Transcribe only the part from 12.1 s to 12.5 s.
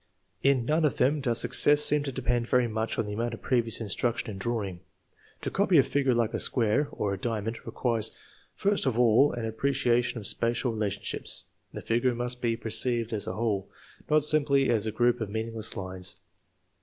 must